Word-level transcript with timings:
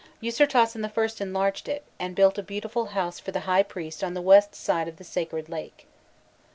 Ûsirtasen 0.23 0.83
I. 0.83 1.23
enlarged 1.23 1.69
it, 1.69 1.83
and 1.99 2.15
built 2.15 2.39
a 2.39 2.41
beautiful 2.41 2.85
house 2.85 3.19
for 3.19 3.29
the 3.31 3.41
high 3.41 3.61
priest 3.61 4.03
on 4.03 4.15
the 4.15 4.19
west 4.23 4.55
side 4.55 4.87
of 4.87 4.95
the 4.97 5.03
sacred 5.03 5.47
lake. 5.47 5.85